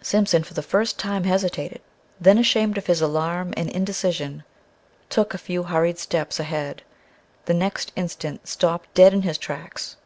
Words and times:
Simpson, 0.00 0.42
for 0.42 0.54
the 0.54 0.62
first 0.62 0.98
time, 0.98 1.24
hesitated; 1.24 1.82
then, 2.18 2.38
ashamed 2.38 2.78
of 2.78 2.86
his 2.86 3.02
alarm 3.02 3.52
and 3.58 3.68
indecision, 3.68 4.42
took 5.10 5.34
a 5.34 5.36
few 5.36 5.64
hurried 5.64 5.98
steps 5.98 6.40
ahead; 6.40 6.80
the 7.44 7.52
next 7.52 7.92
instant 7.94 8.48
stopped 8.48 8.94
dead 8.94 9.12
in 9.12 9.20
his 9.20 9.36
tracks. 9.36 9.96